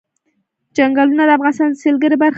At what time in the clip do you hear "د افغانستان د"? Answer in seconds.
1.29-1.75